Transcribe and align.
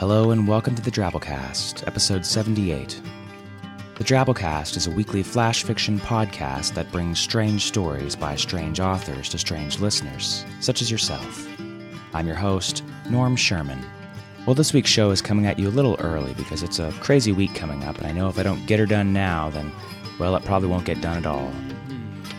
Hello 0.00 0.30
and 0.30 0.48
welcome 0.48 0.74
to 0.74 0.80
the 0.80 0.90
Drabblecast, 0.90 1.86
episode 1.86 2.24
78. 2.24 3.02
The 3.96 4.04
Drabblecast 4.04 4.78
is 4.78 4.86
a 4.86 4.90
weekly 4.90 5.22
flash 5.22 5.62
fiction 5.62 6.00
podcast 6.00 6.72
that 6.72 6.90
brings 6.90 7.20
strange 7.20 7.66
stories 7.66 8.16
by 8.16 8.34
strange 8.34 8.80
authors 8.80 9.28
to 9.28 9.36
strange 9.36 9.78
listeners, 9.78 10.46
such 10.60 10.80
as 10.80 10.90
yourself. 10.90 11.46
I'm 12.14 12.26
your 12.26 12.34
host, 12.34 12.82
Norm 13.10 13.36
Sherman. 13.36 13.84
Well, 14.46 14.54
this 14.54 14.72
week's 14.72 14.88
show 14.88 15.10
is 15.10 15.20
coming 15.20 15.44
at 15.44 15.58
you 15.58 15.68
a 15.68 15.76
little 15.76 15.96
early 16.00 16.32
because 16.32 16.62
it's 16.62 16.78
a 16.78 16.92
crazy 16.92 17.32
week 17.32 17.54
coming 17.54 17.84
up, 17.84 17.98
and 17.98 18.06
I 18.06 18.12
know 18.12 18.30
if 18.30 18.38
I 18.38 18.42
don't 18.42 18.64
get 18.64 18.78
her 18.78 18.86
done 18.86 19.12
now, 19.12 19.50
then, 19.50 19.70
well, 20.18 20.34
it 20.34 20.46
probably 20.46 20.70
won't 20.70 20.86
get 20.86 21.02
done 21.02 21.18
at 21.18 21.26
all. 21.26 21.52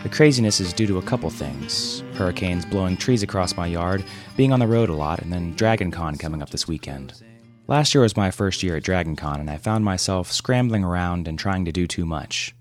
The 0.02 0.08
craziness 0.08 0.58
is 0.58 0.72
due 0.72 0.88
to 0.88 0.98
a 0.98 1.02
couple 1.02 1.30
things 1.30 2.02
hurricanes 2.14 2.66
blowing 2.66 2.96
trees 2.96 3.22
across 3.22 3.56
my 3.56 3.68
yard, 3.68 4.04
being 4.36 4.52
on 4.52 4.58
the 4.58 4.66
road 4.66 4.88
a 4.88 4.94
lot, 4.94 5.20
and 5.22 5.32
then 5.32 5.54
Dragon 5.54 5.92
Con 5.92 6.16
coming 6.18 6.42
up 6.42 6.50
this 6.50 6.66
weekend. 6.66 7.22
Last 7.68 7.94
year 7.94 8.02
was 8.02 8.16
my 8.16 8.30
first 8.30 8.62
year 8.62 8.76
at 8.76 8.82
Dragon 8.82 9.14
Con, 9.14 9.38
and 9.38 9.48
I 9.48 9.56
found 9.56 9.84
myself 9.84 10.32
scrambling 10.32 10.82
around 10.82 11.28
and 11.28 11.38
trying 11.38 11.64
to 11.64 11.72
do 11.72 11.86
too 11.86 12.04
much. 12.04 12.54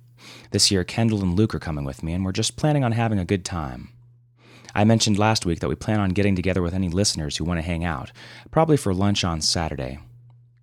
This 0.51 0.69
year, 0.69 0.83
Kendall 0.83 1.21
and 1.21 1.35
Luke 1.35 1.55
are 1.55 1.59
coming 1.59 1.85
with 1.85 2.03
me, 2.03 2.13
and 2.13 2.23
we're 2.23 2.31
just 2.31 2.55
planning 2.55 2.83
on 2.83 2.91
having 2.91 3.17
a 3.17 3.25
good 3.25 3.43
time. 3.43 3.89
I 4.75 4.83
mentioned 4.83 5.17
last 5.17 5.45
week 5.45 5.59
that 5.59 5.69
we 5.69 5.75
plan 5.75 5.99
on 5.99 6.09
getting 6.09 6.35
together 6.35 6.61
with 6.61 6.73
any 6.73 6.87
listeners 6.87 7.37
who 7.37 7.43
want 7.43 7.57
to 7.57 7.65
hang 7.65 7.83
out, 7.83 8.11
probably 8.51 8.77
for 8.77 8.93
lunch 8.93 9.23
on 9.23 9.41
Saturday. 9.41 9.99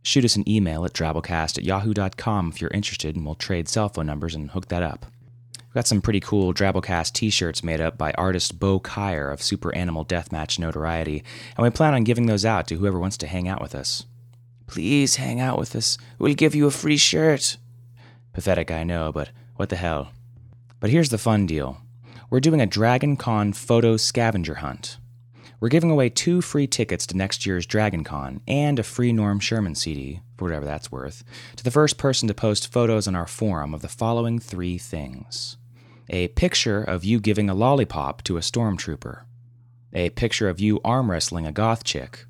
Shoot 0.03 0.25
us 0.25 0.37
an 0.37 0.49
email 0.49 0.85
at 0.85 0.95
drabblecast 0.95 1.59
at 1.59 1.65
yahoo.com 1.65 2.51
if 2.51 2.61
you're 2.61 2.71
interested, 2.71 3.17
and 3.17 3.27
we'll 3.27 3.35
trade 3.35 3.69
cell 3.69 3.89
phone 3.89 4.07
numbers 4.07 4.35
and 4.35 4.53
hook 4.53 4.69
that 4.69 4.85
up. 4.85 5.07
We've 5.59 5.75
got 5.75 5.87
some 5.89 6.01
pretty 6.01 6.21
cool 6.21 6.55
Drabblecast 6.55 7.13
t 7.13 7.29
shirts 7.29 7.63
made 7.63 7.81
up 7.81 7.99
by 7.99 8.13
artist 8.13 8.59
Bo 8.59 8.81
Kaier 8.81 9.31
of 9.31 9.43
Super 9.43 9.75
Animal 9.75 10.05
Deathmatch 10.07 10.59
notoriety, 10.59 11.23
and 11.57 11.65
we 11.65 11.71
plan 11.71 11.93
on 11.93 12.05
giving 12.05 12.27
those 12.27 12.47
out 12.47 12.67
to 12.69 12.77
whoever 12.77 12.99
wants 12.99 13.19
to 13.19 13.27
hang 13.27 13.49
out 13.49 13.61
with 13.61 13.75
us. 13.75 14.07
Please 14.69 15.17
hang 15.17 15.41
out 15.41 15.59
with 15.59 15.75
us. 15.75 15.99
We'll 16.19 16.35
give 16.35 16.55
you 16.55 16.67
a 16.67 16.71
free 16.71 16.99
shirt. 16.99 17.57
Pathetic, 18.33 18.71
I 18.71 18.85
know, 18.85 19.11
but 19.11 19.31
what 19.57 19.71
the 19.71 19.77
hell. 19.77 20.13
But 20.79 20.91
here's 20.91 21.09
the 21.09 21.19
fun 21.19 21.47
deal 21.47 21.79
we're 22.31 22.41
doing 22.41 22.61
a 22.61 22.67
Dragon 22.67 23.17
Con 23.17 23.55
photo 23.55 23.97
scavenger 23.97 24.57
hunt. 24.57 24.99
We're 25.59 25.71
giving 25.71 25.91
away 25.91 26.11
two 26.11 26.41
free 26.41 26.67
tickets 26.69 27.07
to 27.07 27.17
next 27.17 27.47
year's 27.47 27.67
Dragon 27.67 28.05
Con 28.05 28.43
and 28.47 28.79
a 28.79 28.85
free 28.85 29.13
Norm 29.13 29.41
Sherman 29.41 29.75
CD, 29.75 30.21
for 30.37 30.45
whatever 30.45 30.67
that's 30.67 30.93
worth, 30.93 31.25
to 31.57 31.65
the 31.65 31.71
first 31.71 31.99
person 31.99 32.29
to 32.29 32.35
post 32.35 32.71
photos 32.71 33.09
on 33.09 33.17
our 33.17 33.27
forum 33.27 33.75
of 33.75 33.83
the 33.83 33.89
following 33.89 34.39
three 34.39 34.79
things 34.79 35.57
a 36.11 36.29
picture 36.29 36.83
of 36.83 37.05
you 37.05 37.21
giving 37.21 37.51
a 37.51 37.55
lollipop 37.55 38.23
to 38.23 38.37
a 38.37 38.41
stormtrooper, 38.41 39.25
a 39.93 40.11
picture 40.11 40.49
of 40.49 40.61
you 40.61 40.81
arm 40.85 41.11
wrestling 41.11 41.47
a 41.47 41.53
goth 41.53 41.85
chick, 41.85 42.25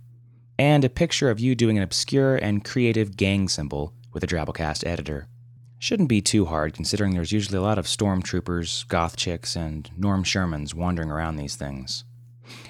and 0.59 0.85
a 0.85 0.89
picture 0.91 1.31
of 1.31 1.39
you 1.39 1.55
doing 1.55 1.77
an 1.77 1.85
obscure 1.85 2.37
and 2.37 2.65
creative 2.65 3.17
gang 3.17 3.49
symbol 3.49 3.95
with 4.13 4.25
a 4.25 4.27
Drabblecast 4.27 4.85
editor. 4.85 5.29
Shouldn't 5.79 6.09
be 6.09 6.21
too 6.21 6.47
hard 6.47 6.75
considering 6.75 7.15
there's 7.15 7.31
usually 7.31 7.59
a 7.59 7.63
lot 7.63 7.79
of 7.79 7.87
stormtroopers, 7.87 8.89
goth 8.89 9.17
chicks, 9.17 9.55
and 9.55 9.89
Norm 9.97 10.25
Shermans 10.25 10.75
wandering 10.75 11.11
around 11.11 11.37
these 11.37 11.55
things. 11.55 12.03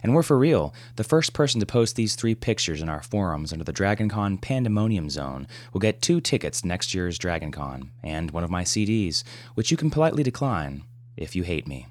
And 0.02 0.14
we're 0.14 0.22
for 0.22 0.36
real. 0.36 0.74
The 0.96 1.04
first 1.04 1.32
person 1.32 1.60
to 1.60 1.66
post 1.66 1.96
these 1.96 2.14
three 2.14 2.34
pictures 2.34 2.82
in 2.82 2.90
our 2.90 3.02
forums 3.02 3.52
under 3.52 3.64
the 3.64 3.72
DragonCon 3.72 4.42
Pandemonium 4.42 5.08
Zone 5.08 5.46
will 5.72 5.80
get 5.80 6.02
two 6.02 6.20
tickets 6.20 6.64
next 6.64 6.92
year's 6.92 7.18
DragonCon 7.18 7.90
and 8.02 8.32
one 8.32 8.44
of 8.44 8.50
my 8.50 8.64
CDs, 8.64 9.22
which 9.54 9.70
you 9.70 9.78
can 9.78 9.90
politely 9.90 10.22
decline 10.22 10.84
if 11.16 11.34
you 11.34 11.44
hate 11.44 11.66
me. 11.66 11.86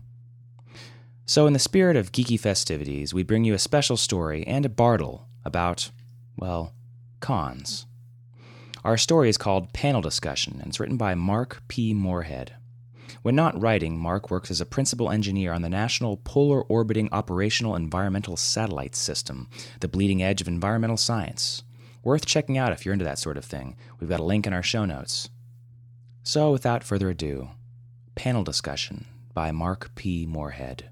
So, 1.26 1.48
in 1.48 1.54
the 1.54 1.60
spirit 1.60 1.98
of 1.98 2.12
geeky 2.12 2.40
festivities, 2.40 3.14
we 3.14 3.24
bring 3.24 3.44
you 3.44 3.54
a 3.54 3.60
special 3.60 3.98
story 3.98 4.46
and 4.46 4.66
a 4.66 4.70
bardle 4.70 5.27
about, 5.48 5.90
well, 6.38 6.74
cons. 7.22 7.88
Our 8.84 8.98
story 8.98 9.30
is 9.30 9.38
called 9.38 9.74
Panel 9.74 10.02
Discussion, 10.02 10.60
and 10.60 10.68
it's 10.68 10.80
written 10.80 10.98
by 10.98 11.16
Mark 11.16 11.64
P. 11.68 11.94
Moorhead. 11.94 12.54
When 13.22 13.36
not 13.36 13.60
writing, 13.60 13.98
Mark 13.98 14.30
works 14.30 14.52
as 14.52 14.62
a 14.62 14.66
principal 14.66 15.10
engineer 15.10 15.54
on 15.54 15.62
the 15.62 15.70
National 15.70 16.18
Polar 16.18 16.62
Orbiting 16.64 17.10
Operational 17.12 17.76
Environmental 17.76 18.38
Satellite 18.38 18.96
System, 18.96 19.50
the 19.80 19.88
bleeding 19.88 20.22
edge 20.22 20.42
of 20.42 20.48
environmental 20.48 20.98
science. 20.98 21.64
Worth 22.04 22.26
checking 22.26 22.58
out 22.58 22.72
if 22.72 22.86
you're 22.86 22.94
into 22.94 23.06
that 23.06 23.20
sort 23.20 23.38
of 23.38 23.46
thing. 23.46 23.76
We've 24.00 24.10
got 24.10 24.20
a 24.20 24.24
link 24.24 24.46
in 24.46 24.54
our 24.54 24.64
show 24.64 24.86
notes. 24.86 25.30
So, 26.24 26.52
without 26.52 26.84
further 26.84 27.10
ado, 27.10 27.50
Panel 28.16 28.44
Discussion 28.44 29.06
by 29.34 29.52
Mark 29.52 29.92
P. 29.96 30.26
Moorhead. 30.26 30.90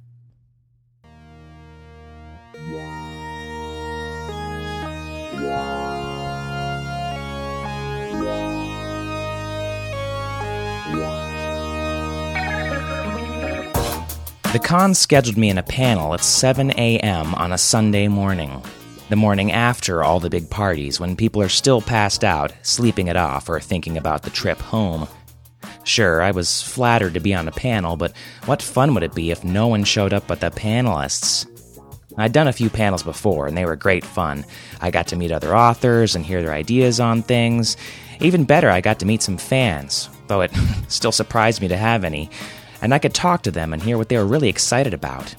The 14.55 14.59
con 14.59 14.93
scheduled 14.93 15.35
me 15.35 15.49
in 15.49 15.57
a 15.57 15.63
panel 15.63 16.13
at 16.13 16.23
7 16.23 16.71
a.m. 16.79 17.35
on 17.35 17.51
a 17.51 17.57
Sunday 17.57 18.07
morning. 18.07 18.63
The 19.09 19.17
morning 19.17 19.51
after 19.51 20.01
all 20.01 20.21
the 20.21 20.29
big 20.29 20.49
parties, 20.49 20.97
when 20.97 21.17
people 21.17 21.41
are 21.41 21.49
still 21.49 21.81
passed 21.81 22.23
out, 22.23 22.53
sleeping 22.61 23.07
it 23.07 23.17
off, 23.17 23.49
or 23.49 23.59
thinking 23.59 23.97
about 23.97 24.23
the 24.23 24.29
trip 24.29 24.57
home. 24.59 25.09
Sure, 25.83 26.21
I 26.21 26.31
was 26.31 26.61
flattered 26.61 27.15
to 27.15 27.19
be 27.19 27.33
on 27.33 27.49
a 27.49 27.51
panel, 27.51 27.97
but 27.97 28.15
what 28.45 28.61
fun 28.61 28.93
would 28.93 29.03
it 29.03 29.13
be 29.13 29.29
if 29.29 29.43
no 29.43 29.67
one 29.67 29.83
showed 29.83 30.13
up 30.13 30.25
but 30.25 30.39
the 30.39 30.51
panelists? 30.51 31.45
I'd 32.17 32.31
done 32.31 32.47
a 32.47 32.53
few 32.53 32.69
panels 32.69 33.03
before, 33.03 33.47
and 33.47 33.57
they 33.57 33.65
were 33.65 33.75
great 33.75 34.05
fun. 34.05 34.45
I 34.81 34.91
got 34.91 35.07
to 35.07 35.15
meet 35.15 35.31
other 35.31 35.55
authors 35.55 36.15
and 36.15 36.25
hear 36.25 36.41
their 36.41 36.53
ideas 36.53 36.99
on 36.99 37.21
things. 37.21 37.75
Even 38.21 38.45
better, 38.45 38.69
I 38.69 38.81
got 38.81 38.99
to 38.99 39.05
meet 39.05 39.21
some 39.21 39.37
fans, 39.37 40.09
though 40.27 40.41
it 40.41 40.51
still 40.87 41.11
surprised 41.11 41.61
me 41.61 41.67
to 41.67 41.77
have 41.77 42.03
any, 42.03 42.29
and 42.81 42.93
I 42.93 42.99
could 42.99 43.13
talk 43.13 43.41
to 43.43 43.51
them 43.51 43.73
and 43.73 43.81
hear 43.81 43.97
what 43.97 44.09
they 44.09 44.17
were 44.17 44.25
really 44.25 44.49
excited 44.49 44.93
about. 44.93 45.35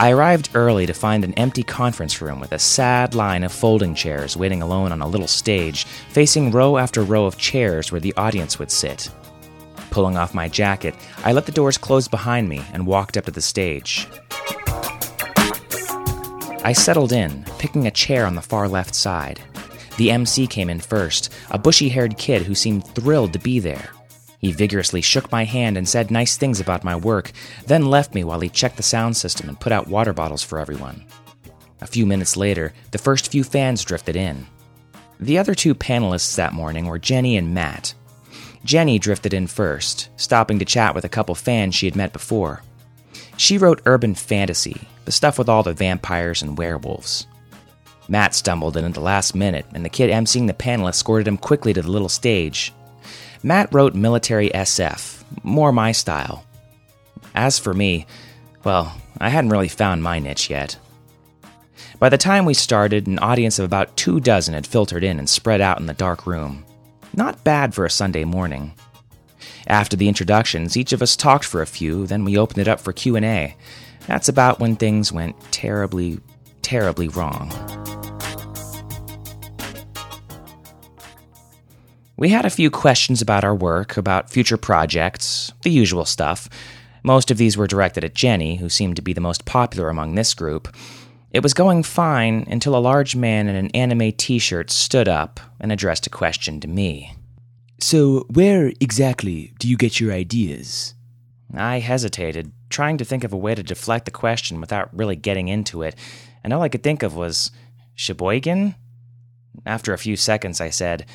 I 0.00 0.10
arrived 0.10 0.50
early 0.54 0.86
to 0.86 0.92
find 0.92 1.22
an 1.22 1.34
empty 1.34 1.62
conference 1.62 2.20
room 2.20 2.40
with 2.40 2.50
a 2.50 2.58
sad 2.58 3.14
line 3.14 3.44
of 3.44 3.52
folding 3.52 3.94
chairs 3.94 4.36
waiting 4.36 4.60
alone 4.60 4.90
on 4.90 5.00
a 5.00 5.06
little 5.06 5.28
stage, 5.28 5.84
facing 5.84 6.50
row 6.50 6.78
after 6.78 7.04
row 7.04 7.26
of 7.26 7.38
chairs 7.38 7.92
where 7.92 8.00
the 8.00 8.14
audience 8.16 8.58
would 8.58 8.72
sit. 8.72 9.08
Pulling 9.90 10.16
off 10.16 10.34
my 10.34 10.48
jacket, 10.48 10.96
I 11.18 11.32
let 11.32 11.46
the 11.46 11.52
doors 11.52 11.78
close 11.78 12.08
behind 12.08 12.48
me 12.48 12.60
and 12.72 12.88
walked 12.88 13.16
up 13.16 13.26
to 13.26 13.30
the 13.30 13.40
stage. 13.40 14.08
I 16.64 16.72
settled 16.72 17.12
in, 17.12 17.44
picking 17.58 17.86
a 17.86 17.90
chair 17.90 18.24
on 18.24 18.34
the 18.34 18.40
far 18.40 18.68
left 18.68 18.94
side. 18.94 19.38
The 19.98 20.10
MC 20.10 20.46
came 20.46 20.70
in 20.70 20.80
first, 20.80 21.30
a 21.50 21.58
bushy 21.58 21.90
haired 21.90 22.16
kid 22.16 22.40
who 22.40 22.54
seemed 22.54 22.86
thrilled 22.86 23.34
to 23.34 23.38
be 23.38 23.58
there. 23.58 23.90
He 24.38 24.50
vigorously 24.50 25.02
shook 25.02 25.30
my 25.30 25.44
hand 25.44 25.76
and 25.76 25.86
said 25.86 26.10
nice 26.10 26.38
things 26.38 26.60
about 26.60 26.82
my 26.82 26.96
work, 26.96 27.32
then 27.66 27.90
left 27.90 28.14
me 28.14 28.24
while 28.24 28.40
he 28.40 28.48
checked 28.48 28.78
the 28.78 28.82
sound 28.82 29.14
system 29.14 29.48
and 29.48 29.60
put 29.60 29.72
out 29.72 29.88
water 29.88 30.14
bottles 30.14 30.42
for 30.42 30.58
everyone. 30.58 31.04
A 31.82 31.86
few 31.86 32.06
minutes 32.06 32.34
later, 32.34 32.72
the 32.92 32.98
first 32.98 33.30
few 33.30 33.44
fans 33.44 33.84
drifted 33.84 34.16
in. 34.16 34.46
The 35.20 35.36
other 35.36 35.54
two 35.54 35.74
panelists 35.74 36.36
that 36.36 36.54
morning 36.54 36.86
were 36.86 36.98
Jenny 36.98 37.36
and 37.36 37.52
Matt. 37.52 37.94
Jenny 38.64 38.98
drifted 38.98 39.34
in 39.34 39.48
first, 39.48 40.08
stopping 40.16 40.58
to 40.60 40.64
chat 40.64 40.94
with 40.94 41.04
a 41.04 41.10
couple 41.10 41.34
fans 41.34 41.74
she 41.74 41.86
had 41.86 41.94
met 41.94 42.14
before. 42.14 42.62
She 43.36 43.58
wrote 43.58 43.82
urban 43.84 44.14
fantasy, 44.14 44.88
the 45.04 45.12
stuff 45.12 45.38
with 45.38 45.48
all 45.48 45.62
the 45.62 45.72
vampires 45.72 46.42
and 46.42 46.58
werewolves. 46.58 47.26
Matt 48.08 48.34
stumbled 48.34 48.76
in 48.76 48.84
at 48.84 48.94
the 48.94 49.00
last 49.00 49.34
minute, 49.34 49.66
and 49.74 49.84
the 49.84 49.88
kid 49.88 50.10
emceeing 50.10 50.46
the 50.46 50.54
panel 50.54 50.88
escorted 50.88 51.26
him 51.26 51.38
quickly 51.38 51.72
to 51.72 51.82
the 51.82 51.90
little 51.90 52.08
stage. 52.08 52.72
Matt 53.42 53.72
wrote 53.72 53.94
military 53.94 54.50
SF, 54.50 55.22
more 55.42 55.72
my 55.72 55.92
style. 55.92 56.44
As 57.34 57.58
for 57.58 57.74
me, 57.74 58.06
well, 58.62 58.94
I 59.18 59.28
hadn't 59.28 59.50
really 59.50 59.68
found 59.68 60.02
my 60.02 60.18
niche 60.18 60.50
yet. 60.50 60.78
By 61.98 62.08
the 62.08 62.18
time 62.18 62.44
we 62.44 62.54
started, 62.54 63.06
an 63.06 63.18
audience 63.18 63.58
of 63.58 63.64
about 63.64 63.96
two 63.96 64.20
dozen 64.20 64.54
had 64.54 64.66
filtered 64.66 65.04
in 65.04 65.18
and 65.18 65.28
spread 65.28 65.60
out 65.60 65.80
in 65.80 65.86
the 65.86 65.94
dark 65.94 66.26
room. 66.26 66.64
Not 67.14 67.44
bad 67.44 67.74
for 67.74 67.84
a 67.84 67.90
Sunday 67.90 68.24
morning. 68.24 68.74
After 69.66 69.96
the 69.96 70.08
introductions, 70.08 70.76
each 70.76 70.92
of 70.92 71.00
us 71.00 71.16
talked 71.16 71.44
for 71.44 71.62
a 71.62 71.66
few, 71.66 72.06
then 72.06 72.24
we 72.24 72.36
opened 72.36 72.58
it 72.58 72.68
up 72.68 72.80
for 72.80 72.92
Q&A. 72.92 73.56
That's 74.06 74.28
about 74.28 74.60
when 74.60 74.76
things 74.76 75.12
went 75.12 75.38
terribly, 75.50 76.20
terribly 76.62 77.08
wrong. 77.08 77.50
We 82.16 82.28
had 82.28 82.44
a 82.44 82.50
few 82.50 82.70
questions 82.70 83.20
about 83.20 83.44
our 83.44 83.54
work, 83.54 83.96
about 83.96 84.30
future 84.30 84.56
projects, 84.56 85.52
the 85.62 85.70
usual 85.70 86.04
stuff. 86.04 86.48
Most 87.02 87.30
of 87.30 87.38
these 87.38 87.56
were 87.56 87.66
directed 87.66 88.04
at 88.04 88.14
Jenny, 88.14 88.56
who 88.56 88.68
seemed 88.68 88.96
to 88.96 89.02
be 89.02 89.12
the 89.12 89.20
most 89.20 89.44
popular 89.44 89.88
among 89.88 90.14
this 90.14 90.32
group. 90.32 90.74
It 91.32 91.42
was 91.42 91.52
going 91.52 91.82
fine 91.82 92.46
until 92.48 92.76
a 92.76 92.78
large 92.78 93.16
man 93.16 93.48
in 93.48 93.56
an 93.56 93.70
anime 93.72 94.12
t 94.12 94.38
shirt 94.38 94.70
stood 94.70 95.08
up 95.08 95.40
and 95.58 95.72
addressed 95.72 96.06
a 96.06 96.10
question 96.10 96.60
to 96.60 96.68
me. 96.68 97.12
So, 97.80 98.26
where 98.30 98.72
exactly 98.80 99.52
do 99.58 99.68
you 99.68 99.76
get 99.76 99.98
your 99.98 100.12
ideas? 100.12 100.94
I 101.58 101.78
hesitated, 101.80 102.52
trying 102.70 102.98
to 102.98 103.04
think 103.04 103.24
of 103.24 103.32
a 103.32 103.36
way 103.36 103.54
to 103.54 103.62
deflect 103.62 104.04
the 104.04 104.10
question 104.10 104.60
without 104.60 104.96
really 104.96 105.16
getting 105.16 105.48
into 105.48 105.82
it, 105.82 105.94
and 106.42 106.52
all 106.52 106.62
I 106.62 106.68
could 106.68 106.82
think 106.82 107.02
of 107.02 107.16
was 107.16 107.50
Sheboygan? 107.94 108.74
After 109.64 109.92
a 109.92 109.98
few 109.98 110.16
seconds, 110.16 110.60
I 110.60 110.70
said, 110.70 111.06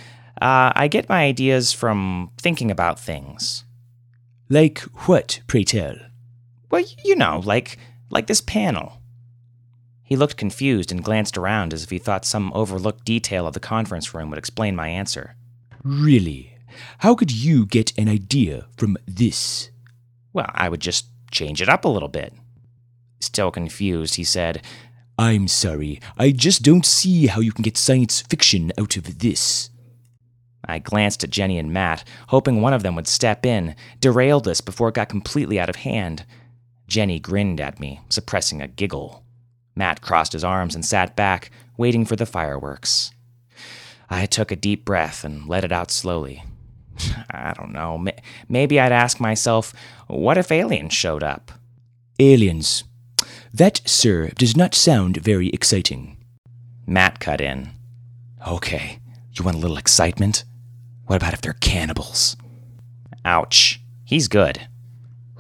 uh, 0.42 0.72
I 0.76 0.88
get 0.88 1.10
my 1.10 1.24
ideas 1.24 1.74
from 1.74 2.32
thinking 2.38 2.72
about 2.72 3.00
things. 3.00 3.66
Like 4.50 4.80
what, 5.06 5.42
pray 5.48 5.64
tell? 5.64 5.96
Well, 6.72 6.84
you 7.04 7.16
know, 7.16 7.42
like 7.44 7.78
like 8.10 8.28
this 8.28 8.42
panel. 8.42 9.02
He 10.04 10.16
looked 10.16 10.38
confused 10.38 10.92
and 10.92 11.04
glanced 11.04 11.38
around 11.38 11.74
as 11.74 11.84
if 11.84 11.92
he 11.92 12.00
thought 12.00 12.26
some 12.26 12.52
overlooked 12.54 13.06
detail 13.06 13.46
of 13.46 13.54
the 13.54 13.60
conference 13.60 14.14
room 14.14 14.30
would 14.30 14.40
explain 14.40 14.76
my 14.76 14.88
answer. 14.88 15.36
Really? 15.84 16.58
How 17.00 17.14
could 17.14 17.32
you 17.32 17.66
get 17.66 17.96
an 17.98 18.10
idea 18.10 18.68
from 18.76 18.98
this? 19.06 19.70
Well, 20.40 20.50
I 20.54 20.70
would 20.70 20.80
just 20.80 21.08
change 21.32 21.62
it 21.62 21.68
up 21.68 21.84
a 21.84 21.90
little 21.90 22.08
bit. 22.08 22.34
Still 23.20 23.52
confused, 23.52 24.16
he 24.16 24.24
said, 24.24 24.62
I'm 25.18 25.50
sorry, 25.50 26.00
I 26.18 26.32
just 26.32 26.64
don't 26.64 26.86
see 26.86 27.28
how 27.28 27.42
you 27.42 27.52
can 27.52 27.62
get 27.62 27.76
science 27.76 28.22
fiction 28.22 28.72
out 28.78 28.96
of 28.96 29.20
this. 29.20 29.70
I 30.64 30.80
glanced 30.80 31.26
at 31.26 31.30
Jenny 31.30 31.58
and 31.58 31.74
Matt, 31.74 32.06
hoping 32.30 32.62
one 32.62 32.72
of 32.72 32.84
them 32.84 32.96
would 32.96 33.10
step 33.10 33.46
in, 33.46 33.76
derail 34.00 34.40
this 34.40 34.62
before 34.62 34.88
it 34.88 34.96
got 34.96 35.10
completely 35.10 35.60
out 35.60 35.68
of 35.68 35.76
hand. 35.76 36.26
Jenny 36.88 37.20
grinned 37.20 37.60
at 37.60 37.82
me, 37.82 38.00
suppressing 38.08 38.62
a 38.62 38.68
giggle. 38.70 39.26
Matt 39.76 40.00
crossed 40.00 40.32
his 40.32 40.46
arms 40.46 40.74
and 40.74 40.86
sat 40.86 41.18
back, 41.18 41.52
waiting 41.76 42.06
for 42.06 42.16
the 42.16 42.26
fireworks. 42.26 43.12
I 44.10 44.26
took 44.26 44.54
a 44.54 44.56
deep 44.56 44.86
breath 44.86 45.26
and 45.26 45.50
let 45.50 45.66
it 45.66 45.74
out 45.74 45.92
slowly. 45.92 46.46
I 47.32 47.54
don't 47.54 47.72
know. 47.72 48.04
Maybe 48.48 48.80
I'd 48.80 48.92
ask 48.92 49.20
myself, 49.20 49.74
what 50.08 50.38
if 50.38 50.52
aliens 50.52 50.94
showed 50.94 51.24
up? 51.24 51.52
Aliens. 52.20 52.84
That, 53.54 53.82
sir, 53.86 54.30
does 54.36 54.56
not 54.56 54.76
sound 54.76 55.18
very 55.18 55.50
exciting. 55.50 56.18
Matt 56.86 57.20
cut 57.20 57.42
in. 57.42 57.70
Okay, 58.48 59.00
you 59.34 59.44
want 59.44 59.58
a 59.58 59.60
little 59.60 59.78
excitement? 59.78 60.44
What 61.06 61.18
about 61.18 61.34
if 61.34 61.42
they're 61.42 61.54
cannibals? 61.54 62.36
Ouch. 63.26 63.82
He's 64.06 64.28
good. 64.28 64.68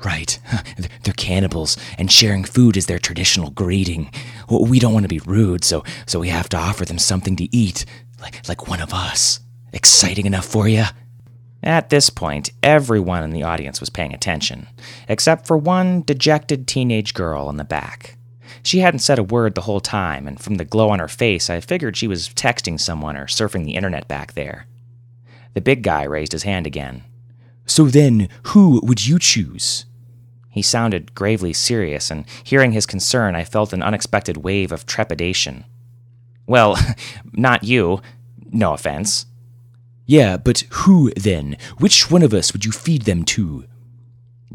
Right. 0.04 0.40
They're 1.04 1.14
cannibals, 1.14 1.76
and 1.98 2.10
sharing 2.12 2.46
food 2.46 2.78
is 2.78 2.86
their 2.86 3.00
traditional 3.00 3.50
greeting. 3.52 4.12
We 4.50 4.80
don't 4.80 4.94
want 4.94 5.04
to 5.04 5.10
be 5.10 5.20
rude, 5.26 5.66
so 5.66 5.84
so 6.06 6.20
we 6.20 6.30
have 6.30 6.48
to 6.50 6.58
offer 6.58 6.86
them 6.86 7.00
something 7.00 7.36
to 7.36 7.54
eat, 7.56 7.86
like 8.22 8.48
like 8.48 8.68
one 8.68 8.80
of 8.82 8.94
us. 8.94 9.42
Exciting 9.74 10.26
enough 10.26 10.46
for 10.46 10.68
you? 10.70 10.86
At 11.62 11.90
this 11.90 12.10
point, 12.10 12.52
everyone 12.64 13.24
in 13.24 13.32
the 13.32 13.44
audience 13.44 13.80
was 13.80 13.90
paying 13.90 14.14
attention, 14.14 14.68
except 15.08 15.46
for 15.46 15.58
one 15.58 16.04
dejected 16.04 16.68
teenage 16.68 17.14
girl 17.14 17.50
in 17.50 17.58
the 17.58 17.66
back. 17.66 18.18
She 18.64 18.80
hadn't 18.80 19.00
said 19.00 19.20
a 19.20 19.24
word 19.24 19.56
the 19.56 19.62
whole 19.62 19.82
time, 19.82 20.28
and 20.28 20.40
from 20.40 20.56
the 20.56 20.66
glow 20.66 20.90
on 20.90 21.00
her 21.00 21.08
face, 21.08 21.50
I 21.50 21.60
figured 21.60 21.98
she 21.98 22.08
was 22.08 22.30
texting 22.30 22.80
someone 22.80 23.18
or 23.18 23.26
surfing 23.26 23.66
the 23.66 23.76
internet 23.76 24.08
back 24.08 24.34
there. 24.34 24.68
The 25.54 25.62
big 25.62 25.84
guy 25.84 26.04
raised 26.04 26.32
his 26.32 26.44
hand 26.44 26.66
again. 26.66 27.04
So 27.66 27.86
then, 27.86 28.30
who 28.48 28.82
would 28.84 29.06
you 29.06 29.20
choose? 29.20 29.86
He 30.50 30.62
sounded 30.62 31.14
gravely 31.14 31.54
serious, 31.54 32.10
and 32.10 32.26
hearing 32.44 32.72
his 32.72 32.86
concern, 32.86 33.36
I 33.36 33.44
felt 33.44 33.74
an 33.74 33.84
unexpected 33.84 34.38
wave 34.38 34.72
of 34.72 34.86
trepidation. 34.86 35.66
Well, 36.48 36.78
not 37.32 37.64
you. 37.64 38.02
No 38.52 38.74
offense. 38.74 39.28
Yeah, 40.10 40.38
but 40.38 40.64
who 40.72 41.12
then? 41.12 41.56
Which 41.78 42.10
one 42.10 42.24
of 42.24 42.34
us 42.34 42.52
would 42.52 42.66
you 42.66 42.72
feed 42.72 43.04
them 43.04 43.24
to? 43.26 43.66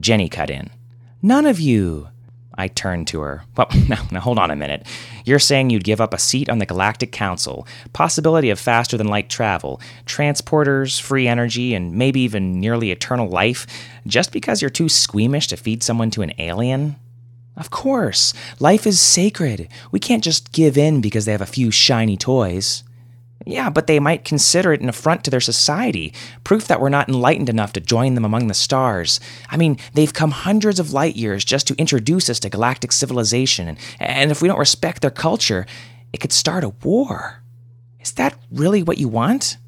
Jenny 0.00 0.28
cut 0.28 0.50
in. 0.50 0.70
None 1.22 1.46
of 1.46 1.60
you. 1.60 2.08
I 2.58 2.66
turned 2.66 3.06
to 3.08 3.20
her. 3.20 3.44
Well, 3.56 3.68
now, 3.88 4.04
now 4.10 4.18
hold 4.18 4.40
on 4.40 4.50
a 4.50 4.56
minute. 4.56 4.84
You're 5.24 5.38
saying 5.38 5.70
you'd 5.70 5.84
give 5.84 6.00
up 6.00 6.12
a 6.12 6.18
seat 6.18 6.48
on 6.48 6.58
the 6.58 6.66
Galactic 6.66 7.12
Council, 7.12 7.68
possibility 7.92 8.50
of 8.50 8.58
faster 8.58 8.96
than 8.96 9.06
light 9.06 9.30
travel, 9.30 9.80
transporters, 10.06 11.00
free 11.00 11.28
energy, 11.28 11.72
and 11.72 11.92
maybe 11.92 12.18
even 12.22 12.58
nearly 12.58 12.90
eternal 12.90 13.28
life, 13.28 13.64
just 14.08 14.32
because 14.32 14.60
you're 14.60 14.70
too 14.70 14.88
squeamish 14.88 15.46
to 15.46 15.56
feed 15.56 15.84
someone 15.84 16.10
to 16.10 16.22
an 16.22 16.32
alien? 16.36 16.96
Of 17.56 17.70
course. 17.70 18.34
Life 18.58 18.88
is 18.88 19.00
sacred. 19.00 19.68
We 19.92 20.00
can't 20.00 20.24
just 20.24 20.50
give 20.50 20.76
in 20.76 21.00
because 21.00 21.26
they 21.26 21.32
have 21.32 21.40
a 21.40 21.46
few 21.46 21.70
shiny 21.70 22.16
toys. 22.16 22.82
Yeah, 23.46 23.68
but 23.68 23.86
they 23.86 24.00
might 24.00 24.24
consider 24.24 24.72
it 24.72 24.80
an 24.80 24.88
affront 24.88 25.22
to 25.24 25.30
their 25.30 25.40
society, 25.40 26.14
proof 26.44 26.66
that 26.66 26.80
we're 26.80 26.88
not 26.88 27.08
enlightened 27.08 27.50
enough 27.50 27.74
to 27.74 27.80
join 27.80 28.14
them 28.14 28.24
among 28.24 28.46
the 28.46 28.54
stars. 28.54 29.20
I 29.50 29.58
mean, 29.58 29.78
they've 29.92 30.12
come 30.12 30.30
hundreds 30.30 30.80
of 30.80 30.92
light 30.92 31.14
years 31.14 31.44
just 31.44 31.66
to 31.68 31.74
introduce 31.76 32.30
us 32.30 32.40
to 32.40 32.48
galactic 32.48 32.90
civilization, 32.92 33.76
and, 34.00 34.30
if 34.30 34.40
we 34.40 34.48
don't 34.48 34.58
respect 34.58 35.02
their 35.02 35.10
culture, 35.10 35.66
it 36.12 36.20
could 36.20 36.32
start 36.32 36.64
a 36.64 36.70
war. 36.82 37.42
Is 38.00 38.12
that 38.12 38.38
really 38.50 38.82
what 38.82 38.98
you 38.98 39.08
want? 39.08 39.58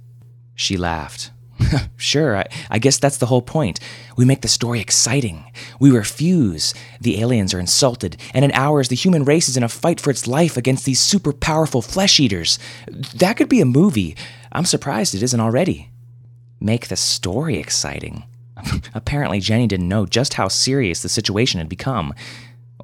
She 0.54 0.76
laughed. 0.76 1.30
sure, 1.96 2.36
I, 2.36 2.46
I, 2.70 2.78
guess 2.78 2.98
that's 2.98 3.16
the 3.18 3.26
whole 3.26 3.42
point. 3.42 3.80
We 4.16 4.24
make 4.24 4.42
the 4.42 4.48
story 4.48 4.80
exciting. 4.80 5.44
We 5.80 5.90
refuse. 5.90 6.74
The 7.00 7.20
aliens 7.20 7.54
are 7.54 7.60
insulted, 7.60 8.16
and 8.34 8.44
in 8.44 8.52
hours, 8.52 8.88
the 8.88 8.96
human 8.96 9.24
race 9.24 9.48
is 9.48 9.56
in 9.56 9.62
a 9.62 9.68
fight 9.68 10.00
for 10.00 10.10
its 10.10 10.26
life 10.26 10.56
against 10.56 10.84
these 10.84 11.00
super 11.00 11.32
powerful 11.32 11.82
flesh 11.82 12.20
eaters. 12.20 12.58
That 13.14 13.36
could 13.36 13.48
be 13.48 13.60
a 13.60 13.66
movie. 13.66 14.16
I'm 14.52 14.64
surprised 14.64 15.14
it 15.14 15.22
isn't 15.22 15.40
already. 15.40 15.90
Make 16.60 16.88
the 16.88 16.96
story 16.96 17.56
exciting. 17.56 18.24
Apparently, 18.94 19.40
Jenny 19.40 19.66
didn't 19.66 19.88
know 19.88 20.06
just 20.06 20.34
how 20.34 20.48
serious 20.48 21.02
the 21.02 21.08
situation 21.08 21.58
had 21.58 21.68
become. 21.68 22.14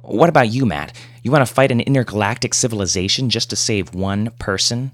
What 0.01 0.29
about 0.29 0.49
you, 0.49 0.65
Matt? 0.65 0.95
You 1.21 1.31
want 1.31 1.47
to 1.47 1.53
fight 1.53 1.71
an 1.71 1.79
intergalactic 1.79 2.53
civilization 2.53 3.29
just 3.29 3.49
to 3.51 3.55
save 3.55 3.95
one 3.95 4.31
person? 4.39 4.91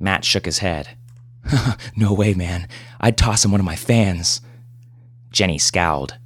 Matt 0.00 0.24
shook 0.24 0.46
his 0.46 0.58
head. 0.58 0.96
no 1.96 2.12
way, 2.12 2.34
man. 2.34 2.68
I'd 3.00 3.16
toss 3.16 3.44
him 3.44 3.50
one 3.50 3.60
of 3.60 3.66
my 3.66 3.76
fans. 3.76 4.40
Jenny 5.30 5.58
scowled. 5.58 6.16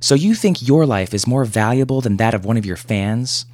So 0.00 0.14
you 0.14 0.34
think 0.34 0.66
your 0.66 0.86
life 0.86 1.14
is 1.14 1.26
more 1.26 1.44
valuable 1.44 2.00
than 2.00 2.16
that 2.18 2.34
of 2.34 2.44
one 2.44 2.56
of 2.56 2.66
your 2.66 2.76
fans? 2.76 3.46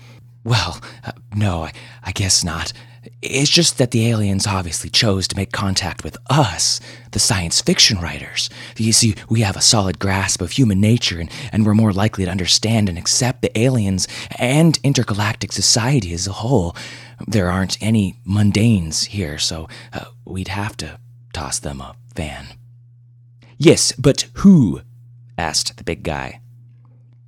Well, 0.45 0.81
uh, 1.05 1.13
no, 1.35 1.65
I, 1.65 1.73
I 2.03 2.13
guess 2.13 2.43
not. 2.43 2.73
It's 3.21 3.51
just 3.51 3.79
that 3.79 3.93
the 3.93 4.09
aliens 4.09 4.47
obviously 4.47 4.91
chose 4.91 5.27
to 5.29 5.37
make 5.37 5.53
contact 5.53 6.05
with 6.05 6.17
us, 6.29 6.81
the 7.13 7.19
science 7.19 7.61
fiction 7.61 7.99
writers. 8.01 8.51
You 8.77 8.93
see, 8.93 9.15
we 9.29 9.41
have 9.41 9.57
a 9.57 9.61
solid 9.61 9.99
grasp 9.99 10.41
of 10.41 10.53
human 10.53 10.81
nature, 10.81 11.21
and, 11.21 11.31
and 11.53 11.65
we're 11.65 11.75
more 11.75 11.93
likely 11.93 12.25
to 12.25 12.31
understand 12.31 12.89
and 12.89 12.99
accept 12.99 13.43
the 13.43 13.57
aliens 13.59 14.07
and 14.39 14.79
intergalactic 14.83 15.53
society 15.53 16.13
as 16.13 16.27
a 16.27 16.33
whole. 16.33 16.77
There 17.27 17.51
aren't 17.51 17.81
any 17.81 18.17
mundanes 18.27 19.07
here, 19.07 19.39
so 19.39 19.69
uh, 19.93 20.07
we'd 20.25 20.49
have 20.49 20.77
to 20.79 20.99
toss 21.33 21.59
them 21.59 21.81
a 21.81 21.95
fan. 22.15 22.47
Yes, 23.59 23.93
but 23.93 24.29
who? 24.35 24.83
asked 25.39 25.77
the 25.77 25.85
big 25.85 26.03
guy. 26.03 26.41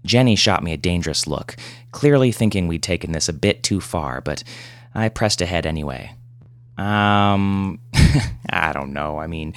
Jenny 0.05 0.37
shot 0.37 0.63
me 0.63 0.73
a 0.73 0.77
dangerous 0.77 1.27
look, 1.27 1.57
clearly 1.93 2.31
thinking 2.31 2.69
we'd 2.69 2.83
taken 2.83 3.13
this 3.13 3.29
a 3.29 3.33
bit 3.33 3.63
too 3.63 3.81
far, 3.81 4.21
but 4.21 4.45
I 4.95 5.09
pressed 5.09 5.41
ahead 5.41 5.67
anyway. 5.67 6.15
Um, 6.77 7.81
I 8.51 8.73
don't 8.73 8.93
know. 8.93 9.19
I 9.19 9.27
mean, 9.27 9.55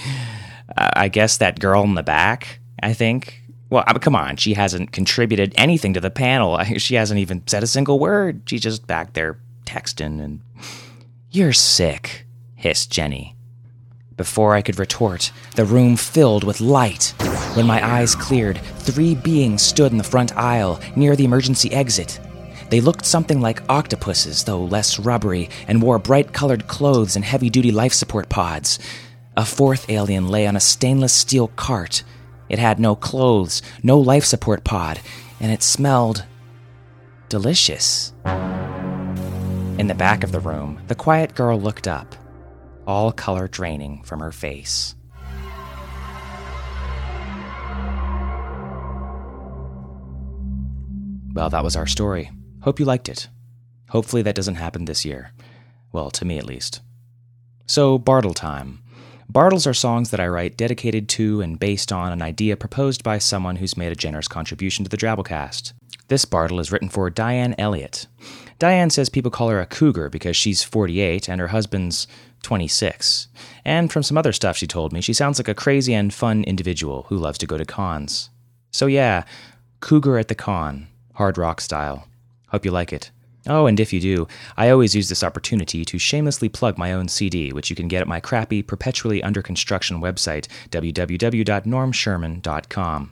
I 0.75 1.10
guess 1.10 1.38
that 1.38 1.60
girl 1.60 1.84
in 1.84 1.96
the 1.96 2.04
back, 2.04 2.60
I 2.82 2.94
think. 2.94 3.42
Well, 3.70 3.84
I 3.86 3.94
mean, 3.94 4.00
come 4.00 4.16
on, 4.16 4.38
she 4.38 4.54
hasn't 4.54 4.92
contributed 4.92 5.54
anything 5.58 5.94
to 5.94 6.00
the 6.01 6.10
panel. 6.10 6.58
She 6.77 6.96
hasn't 6.96 7.20
even 7.20 7.44
said 7.48 7.63
a 7.63 7.68
single 7.68 8.00
word. 8.00 8.44
She's 8.46 8.62
just 8.62 8.88
back 8.88 9.13
there 9.13 9.39
texting 9.66 10.22
and. 10.24 10.42
You're 11.30 11.54
sick, 11.54 12.25
hissed 12.56 12.89
Jenny. 12.89 13.36
Before 14.17 14.55
I 14.55 14.63
could 14.63 14.79
retort, 14.79 15.31
the 15.55 15.63
room 15.63 15.95
filled 15.95 16.43
with 16.43 16.59
light. 16.59 17.13
When 17.53 17.67
my 17.67 17.86
eyes 17.86 18.15
cleared, 18.15 18.57
three 18.79 19.13
beings 19.13 19.62
stood 19.62 19.91
in 19.91 20.00
the 20.00 20.03
front 20.03 20.36
aisle 20.36 20.79
near 20.95 21.15
the 21.15 21.24
emergency 21.24 21.71
exit. 21.71 22.19
They 22.71 22.81
looked 22.81 23.05
something 23.05 23.41
like 23.41 23.62
octopuses, 23.69 24.43
though 24.43 24.63
less 24.63 24.97
rubbery, 24.97 25.51
and 25.67 25.83
wore 25.83 26.00
bright 26.00 26.33
colored 26.33 26.67
clothes 26.67 27.15
and 27.15 27.24
heavy 27.24 27.51
duty 27.51 27.71
life 27.71 27.93
support 27.93 28.27
pods. 28.27 28.79
A 29.38 29.45
fourth 29.45 29.88
alien 29.88 30.27
lay 30.27 30.47
on 30.47 30.55
a 30.55 30.59
stainless 30.59 31.13
steel 31.13 31.50
cart. 31.50 32.03
It 32.50 32.57
had 32.57 32.79
no 32.79 32.95
clothes, 32.95 33.62
no 33.83 34.00
life 34.00 34.25
support 34.25 34.63
pod, 34.63 35.00
and 35.39 35.51
it 35.51 35.62
smelled 35.62 36.25
delicious. 37.29 38.13
In 39.77 39.86
the 39.86 39.95
back 39.95 40.24
of 40.24 40.31
the 40.31 40.39
room, 40.39 40.81
the 40.88 40.95
quiet 40.95 41.36
girl 41.36 41.62
looked 41.62 41.88
up 41.88 42.15
all 42.88 43.12
color 43.12 43.48
draining 43.48 44.01
from 44.03 44.22
her 44.22 44.32
face. 44.32 44.96
Well, 51.34 51.51
that 51.51 51.63
was 51.63 51.75
our 51.75 51.86
story. 51.86 52.32
Hope 52.62 52.79
you 52.79 52.86
liked 52.86 53.10
it. 53.10 53.27
Hopefully, 53.89 54.24
that 54.24 54.34
doesn't 54.34 54.56
happen 54.56 54.86
this 54.86 55.06
year. 55.06 55.34
Well, 55.91 56.10
to 56.12 56.25
me 56.25 56.39
at 56.39 56.46
least. 56.46 56.82
So, 57.67 58.00
Bardle 58.00 58.34
time. 58.34 58.79
Bardles 59.32 59.67
are 59.67 59.74
songs 59.74 60.10
that 60.10 60.20
I 60.20 60.27
write 60.27 60.58
dedicated 60.58 61.10
to 61.10 61.41
and 61.41 61.60
based 61.60 61.91
on 61.91 62.12
an 62.12 62.22
idea 62.22 62.56
proposed 62.58 63.03
by 63.03 63.17
someone 63.17 63.58
who's 63.58 63.77
made 63.77 63.91
a 63.91 63.96
generous 63.96 64.27
contribution 64.27 64.86
to 64.86 64.89
the 64.89 64.98
Drabblecast. 64.98 65.74
This 66.07 66.25
Bardle 66.25 66.59
is 66.59 66.71
written 66.71 66.89
for 66.89 67.09
Diane 67.09 67.55
Elliott. 67.57 68.05
Diane 68.59 68.89
says 68.89 69.09
people 69.09 69.29
call 69.29 69.49
her 69.49 69.59
a 69.59 69.65
cougar 69.65 70.09
because 70.09 70.37
she's 70.37 70.63
48 70.63 71.29
and 71.29 71.41
her 71.41 71.49
husband's 71.49 72.07
26. 72.43 73.27
And 73.65 73.91
from 73.91 74.03
some 74.03 74.17
other 74.17 74.31
stuff 74.31 74.55
she 74.57 74.67
told 74.67 74.93
me, 74.93 75.01
she 75.01 75.13
sounds 75.13 75.37
like 75.37 75.49
a 75.49 75.53
crazy 75.53 75.93
and 75.93 76.13
fun 76.13 76.45
individual 76.45 77.05
who 77.09 77.17
loves 77.17 77.37
to 77.39 77.47
go 77.47 77.57
to 77.57 77.65
cons. 77.65 78.29
So 78.71 78.85
yeah, 78.85 79.25
Cougar 79.81 80.17
at 80.17 80.29
the 80.29 80.35
Con, 80.35 80.87
hard 81.15 81.37
rock 81.37 81.59
style. 81.61 82.07
Hope 82.49 82.63
you 82.63 82.71
like 82.71 82.93
it. 82.93 83.11
Oh, 83.45 83.65
and 83.65 83.77
if 83.79 83.93
you 83.93 83.99
do, 83.99 84.27
I 84.57 84.69
always 84.69 84.95
use 84.95 85.09
this 85.09 85.23
opportunity 85.23 85.85
to 85.85 85.97
shamelessly 85.97 86.49
plug 86.49 86.77
my 86.77 86.91
own 86.91 87.07
CD, 87.07 87.53
which 87.53 87.69
you 87.69 87.75
can 87.75 87.87
get 87.87 88.01
at 88.01 88.07
my 88.07 88.19
crappy, 88.19 88.61
perpetually 88.61 89.23
under 89.23 89.41
construction 89.41 90.01
website, 90.01 90.47
www.normsherman.com. 90.69 93.11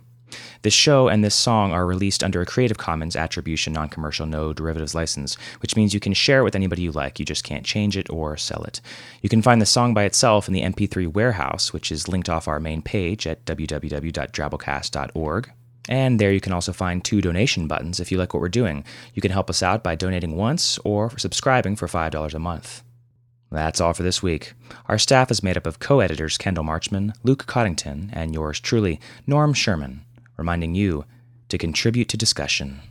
This 0.62 0.74
show 0.74 1.08
and 1.08 1.24
this 1.24 1.36
song 1.36 1.72
are 1.72 1.86
released 1.86 2.24
under 2.24 2.42
a 2.42 2.46
Creative 2.46 2.78
Commons 2.78 3.16
Attribution 3.16 3.74
Non 3.74 3.90
Commercial 3.90 4.26
No 4.26 4.54
Derivatives 4.54 4.96
license, 4.96 5.36
which 5.62 5.76
means 5.76 5.94
you 5.94 6.00
can 6.00 6.14
share 6.14 6.40
it 6.40 6.44
with 6.44 6.56
anybody 6.56 6.82
you 6.82 6.92
like. 6.92 7.20
You 7.20 7.26
just 7.26 7.44
can't 7.44 7.66
change 7.66 7.98
it 7.98 8.10
or 8.10 8.38
sell 8.38 8.64
it. 8.64 8.82
You 9.22 9.30
can 9.30 9.42
find 9.42 9.62
the 9.62 9.66
song 9.66 9.94
by 9.94 10.04
itself 10.04 10.48
in 10.48 10.54
the 10.54 10.64
MP3 10.64 11.14
warehouse, 11.14 11.74
which 11.74 11.92
is 11.92 12.08
linked 12.08 12.30
off 12.30 12.48
our 12.48 12.60
main 12.60 12.82
page 12.82 13.28
at 13.28 13.46
www.drabblecast.org. 13.46 15.52
And 15.88 16.20
there 16.20 16.32
you 16.32 16.42
can 16.42 16.54
also 16.54 16.74
find 16.74 17.04
two 17.04 17.22
donation 17.22 17.68
buttons 17.68 18.00
if 18.00 18.12
you 18.12 18.18
like 18.18 18.34
what 18.34 18.42
we're 18.42 18.50
doing. 18.50 18.84
You 19.14 19.22
can 19.22 19.32
help 19.32 19.50
us 19.50 19.62
out 19.62 19.84
by 19.84 19.96
donating 19.96 20.36
once 20.36 20.80
or 20.84 21.16
subscribing 21.18 21.76
for 21.76 21.88
$5 21.88 22.34
a 22.34 22.40
month. 22.40 22.84
That's 23.52 23.80
all 23.80 23.94
for 23.94 24.04
this 24.04 24.24
week. 24.24 24.54
Our 24.88 24.98
staff 24.98 25.32
is 25.32 25.44
made 25.44 25.58
up 25.58 25.68
of 25.68 25.80
co 25.80 26.00
editors 26.00 26.38
Kendall 26.38 26.64
Marchman, 26.64 27.14
Luke 27.24 27.46
Coddington, 27.46 28.10
and 28.12 28.34
yours 28.34 28.60
truly, 28.60 29.00
Norm 29.28 29.54
Sherman, 29.54 30.04
reminding 30.38 30.76
you 30.76 31.06
to 31.50 31.58
contribute 31.58 32.10
to 32.10 32.18
discussion. 32.18 32.82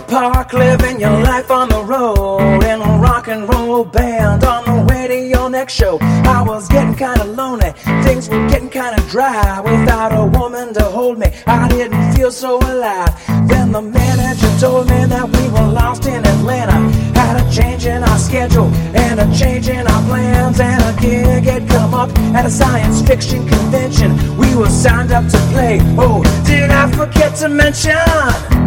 Park, 0.00 0.52
living 0.52 1.00
your 1.00 1.18
life 1.22 1.50
on 1.50 1.68
the 1.68 1.82
road. 1.82 2.62
In 2.64 2.80
a 2.80 2.98
rock 2.98 3.28
and 3.28 3.48
roll 3.48 3.84
band 3.84 4.44
on 4.44 4.64
the 4.64 4.84
way 4.88 5.08
to 5.08 5.16
your 5.16 5.48
next 5.50 5.74
show. 5.74 5.98
I 6.00 6.42
was 6.42 6.68
getting 6.68 6.94
kinda 6.94 7.24
lonely, 7.24 7.72
things 8.02 8.28
were 8.28 8.46
getting 8.48 8.68
kinda 8.68 9.00
dry. 9.08 9.60
Without 9.60 10.12
a 10.12 10.24
woman 10.24 10.74
to 10.74 10.84
hold 10.84 11.18
me, 11.18 11.28
I 11.46 11.68
didn't 11.68 12.12
feel 12.12 12.30
so 12.30 12.58
alive. 12.58 13.12
Then 13.46 13.72
the 13.72 13.82
manager 13.82 14.50
told 14.60 14.88
me 14.90 15.04
that 15.06 15.28
we 15.28 15.48
were 15.48 15.68
lost 15.80 16.06
in 16.06 16.24
Atlanta. 16.26 16.78
Had 17.18 17.36
a 17.42 17.50
change 17.50 17.86
in 17.86 18.02
our 18.02 18.18
schedule 18.18 18.70
and 18.94 19.20
a 19.20 19.26
change 19.34 19.68
in 19.68 19.86
our 19.86 20.02
plans. 20.08 20.60
And 20.60 20.82
a 20.82 20.92
gig 21.00 21.44
had 21.44 21.68
come 21.68 21.94
up 21.94 22.10
at 22.34 22.44
a 22.46 22.50
science 22.50 23.00
fiction 23.02 23.46
convention. 23.48 24.10
We 24.36 24.54
were 24.54 24.70
signed 24.70 25.12
up 25.12 25.26
to 25.28 25.38
play. 25.52 25.80
Oh, 25.96 26.22
did 26.44 26.70
I 26.70 26.90
forget 26.92 27.36
to 27.36 27.48
mention? 27.48 28.57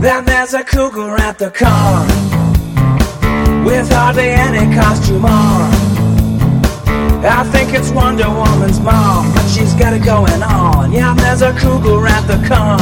Then 0.00 0.24
there's 0.24 0.52
a 0.52 0.62
cougar 0.62 1.16
at 1.18 1.38
the 1.38 1.50
con 1.50 2.06
with 3.64 3.90
hardly 3.90 4.28
any 4.28 4.74
costume 4.74 5.24
on. 5.24 5.72
I 7.24 7.42
think 7.50 7.72
it's 7.72 7.90
Wonder 7.90 8.28
Woman's 8.28 8.78
mom, 8.78 9.32
but 9.32 9.48
she's 9.48 9.72
got 9.74 9.94
it 9.94 10.04
going 10.04 10.42
on. 10.42 10.92
Yeah, 10.92 11.14
there's 11.14 11.40
a 11.40 11.52
cougar 11.58 12.06
at 12.06 12.26
the 12.26 12.36
con. 12.46 12.78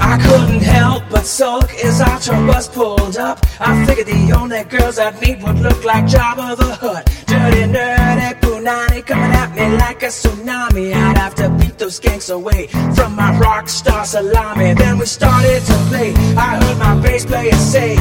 I 0.00 0.16
couldn't 0.22 0.62
help 0.62 1.02
but 1.10 1.26
sulk 1.26 1.74
as 1.84 2.00
our 2.00 2.07
tour 2.28 2.46
bus 2.46 2.68
pulled 2.68 3.16
up. 3.16 3.38
I 3.58 3.86
figured 3.86 4.06
the 4.06 4.32
only 4.38 4.62
girls 4.64 4.98
I'd 4.98 5.20
meet 5.20 5.38
would 5.42 5.58
look 5.60 5.82
like 5.84 6.04
Jabba 6.04 6.56
the 6.56 6.70
Hutt. 6.82 7.04
Dirty, 7.26 7.64
nerdy, 7.74 8.30
punani 8.40 9.00
coming 9.06 9.32
at 9.42 9.50
me 9.56 9.66
like 9.78 10.02
a 10.02 10.10
tsunami. 10.18 10.92
I'd 10.92 11.18
have 11.18 11.34
to 11.36 11.48
beat 11.58 11.78
those 11.78 11.98
skanks 11.98 12.28
away 12.38 12.66
from 12.96 13.16
my 13.16 13.30
rock 13.38 13.68
star 13.68 14.04
salami. 14.04 14.74
Then 14.74 14.98
we 14.98 15.06
started 15.06 15.60
to 15.70 15.76
play. 15.88 16.12
I 16.36 16.48
heard 16.60 16.78
my 16.78 16.94
bass 17.00 17.24
player 17.24 17.58
say, 17.74 17.96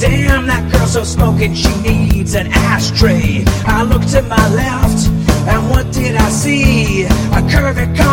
Damn, 0.00 0.46
that 0.46 0.72
girl's 0.72 0.92
so 0.92 1.04
smoking, 1.04 1.54
she 1.54 1.72
needs 1.82 2.34
an 2.34 2.46
ashtray. 2.46 3.44
I 3.66 3.82
looked 3.82 4.08
to 4.14 4.22
my 4.22 4.46
left, 4.54 5.08
and 5.50 5.70
what 5.70 5.92
did 5.92 6.14
I 6.14 6.28
see? 6.30 7.04
A 7.38 7.40
curvy 7.52 7.86
con 7.96 8.07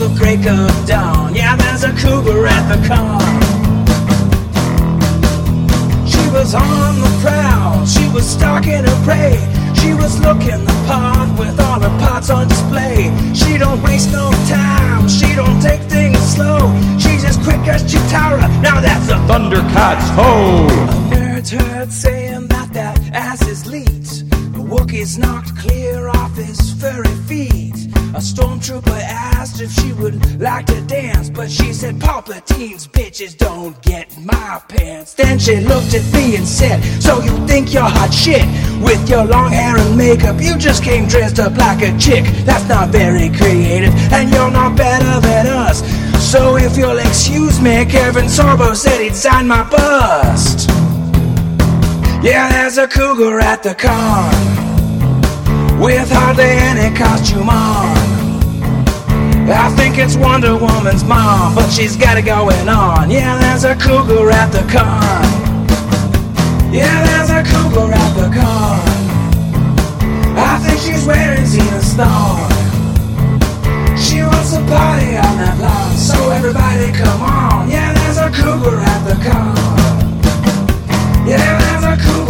the 0.00 0.08
break 0.18 0.46
of 0.46 0.72
dawn. 0.88 1.34
Yeah, 1.34 1.56
there's 1.56 1.84
a 1.84 1.92
cougar 1.92 2.46
at 2.46 2.64
the 2.72 2.80
car. 2.88 3.20
She 6.08 6.24
was 6.30 6.54
on 6.54 7.00
the 7.04 7.12
prowl, 7.20 7.84
she 7.84 8.08
was 8.08 8.26
stalking 8.26 8.84
her 8.84 9.04
prey. 9.04 9.36
She 9.74 9.92
was 9.92 10.18
looking 10.20 10.64
the 10.64 10.76
part 10.86 11.38
with 11.38 11.60
all 11.60 11.80
her 11.80 11.98
parts 12.00 12.30
on 12.30 12.48
display. 12.48 13.12
She 13.34 13.58
don't 13.58 13.82
waste 13.82 14.10
no 14.10 14.30
time, 14.48 15.06
she 15.06 15.34
don't 15.34 15.60
take 15.60 15.82
things 15.82 16.18
slow. 16.34 16.72
She's 16.98 17.22
as 17.24 17.36
quick 17.36 17.60
as 17.68 17.82
Cheetara. 17.84 18.48
Now 18.62 18.80
that's 18.80 19.08
a 19.10 19.18
Thundercats, 19.28 20.08
ho! 20.16 20.66
Nerds 21.10 21.50
heard 21.50 21.92
saying 21.92 22.46
that 22.46 22.72
that 22.72 22.98
ass 23.12 23.46
is 23.46 23.66
leaked. 23.66 24.30
The 24.30 24.64
Wookiees 24.72 25.18
knocked 25.18 25.54
clear 25.58 26.08
off 26.08 26.34
his 26.36 26.72
furry 26.80 27.14
feet. 27.28 27.69
A 28.12 28.14
stormtrooper 28.14 29.00
asked 29.02 29.60
if 29.60 29.70
she 29.70 29.92
would 29.92 30.40
like 30.40 30.66
to 30.66 30.80
dance, 30.82 31.30
but 31.30 31.48
she 31.48 31.72
said, 31.72 32.00
Palpatine's 32.00 32.88
bitches 32.88 33.36
don't 33.36 33.80
get 33.82 34.18
my 34.18 34.60
pants. 34.66 35.14
Then 35.14 35.38
she 35.38 35.60
looked 35.60 35.94
at 35.94 36.12
me 36.12 36.34
and 36.34 36.46
said, 36.46 36.82
So 37.00 37.22
you 37.22 37.46
think 37.46 37.72
you're 37.72 37.84
hot 37.84 38.12
shit? 38.12 38.44
With 38.82 39.08
your 39.08 39.24
long 39.26 39.52
hair 39.52 39.78
and 39.78 39.96
makeup, 39.96 40.40
you 40.40 40.58
just 40.58 40.82
came 40.82 41.06
dressed 41.06 41.38
up 41.38 41.56
like 41.56 41.82
a 41.82 41.96
chick. 41.98 42.24
That's 42.44 42.68
not 42.68 42.88
very 42.88 43.28
creative, 43.30 43.94
and 44.12 44.28
you're 44.28 44.50
not 44.50 44.76
better 44.76 45.20
than 45.20 45.46
us. 45.46 45.78
So 46.32 46.56
if 46.56 46.76
you'll 46.76 46.98
excuse 46.98 47.60
me, 47.60 47.84
Kevin 47.84 48.24
Sorbo 48.24 48.74
said 48.74 49.00
he'd 49.00 49.14
sign 49.14 49.46
my 49.46 49.62
bust. 49.70 50.68
Yeah, 52.24 52.48
there's 52.50 52.76
a 52.76 52.88
cougar 52.88 53.38
at 53.38 53.62
the 53.62 53.74
con 53.76 54.39
with 55.80 56.10
hardly 56.12 56.44
any 56.44 56.94
costume 56.94 57.48
on. 57.48 57.96
I 59.48 59.70
think 59.76 59.98
it's 59.98 60.14
Wonder 60.14 60.56
Woman's 60.56 61.02
mom, 61.02 61.54
but 61.54 61.70
she's 61.70 61.96
got 61.96 62.18
it 62.18 62.26
going 62.26 62.68
on. 62.68 63.10
Yeah, 63.10 63.38
there's 63.38 63.64
a 63.64 63.74
cougar 63.74 64.30
at 64.30 64.52
the 64.52 64.60
con. 64.70 65.24
Yeah, 66.72 66.96
there's 67.08 67.30
a 67.30 67.42
cougar 67.42 67.92
at 67.92 68.12
the 68.14 68.28
con. 68.30 68.80
I 70.36 70.58
think 70.62 70.78
she's 70.80 71.04
wearing 71.06 71.44
Xena 71.48 71.80
Storm. 71.80 72.50
She 73.96 74.22
wants 74.22 74.52
a 74.52 74.60
party 74.68 75.16
on 75.16 75.34
that 75.40 75.56
lawn, 75.60 75.96
so 75.96 76.30
everybody 76.30 76.92
come 76.92 77.22
on. 77.22 77.70
Yeah, 77.70 77.92
there's 77.94 78.18
a 78.18 78.30
cougar 78.30 78.78
at 78.78 79.00
the 79.08 79.16
con. 79.24 79.56
Yeah, 81.26 81.58
there's 81.58 81.84
a 81.84 81.96
cougar. 82.04 82.29